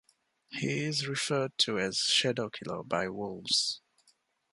He 0.49 0.79
is 0.85 1.07
referred 1.07 1.59
to 1.59 1.77
as 1.77 1.97
'Shadowkiller' 1.97 2.87
by 2.87 3.07
wolves. 3.07 3.81